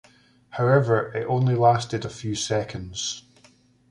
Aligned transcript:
However, 0.49 1.13
it 1.15 1.25
only 1.29 1.53
lasted 1.53 2.03
a 2.05 2.09
few 2.09 2.33
seconds. 2.33 3.21